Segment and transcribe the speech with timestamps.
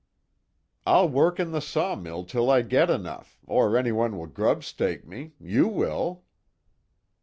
[0.83, 5.33] "I'll work in the sawmill till I get enough, or anyone will grub stake me
[5.39, 6.23] you will."